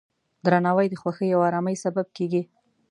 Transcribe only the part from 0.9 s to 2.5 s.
خوښۍ او ارامۍ سبب کېږي.